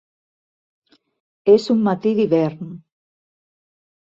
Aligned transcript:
És 1.57 1.67
un 1.75 1.83
matí 1.89 2.15
d'hivern. 2.21 2.73